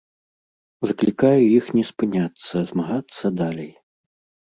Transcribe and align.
Заклікаю 0.91 1.43
іх 1.59 1.69
не 1.77 1.85
спыняцца, 1.91 2.55
змагацца 2.73 3.25
далей! 3.45 3.73